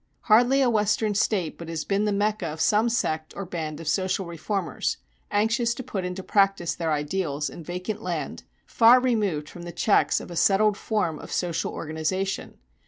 Hardly 0.21 0.61
a 0.63 0.69
Western 0.71 1.13
State 1.13 1.59
but 1.59 1.69
has 1.69 1.85
been 1.85 2.05
the 2.05 2.11
Mecca 2.11 2.47
of 2.47 2.59
some 2.59 2.89
sect 2.89 3.35
or 3.37 3.45
band 3.45 3.79
of 3.79 3.87
social 3.87 4.25
reformers, 4.25 4.97
anxious 5.29 5.75
to 5.75 5.83
put 5.83 6.03
into 6.03 6.23
practice 6.23 6.73
their 6.73 6.91
ideals, 6.91 7.51
in 7.51 7.63
vacant 7.63 8.01
land, 8.01 8.41
far 8.65 8.99
removed 8.99 9.47
from 9.47 9.61
the 9.61 9.71
checks 9.71 10.19
of 10.19 10.31
a 10.31 10.35
settled 10.35 10.75
form 10.75 11.19
of 11.19 11.31
social 11.31 11.71
organization. 11.71 12.57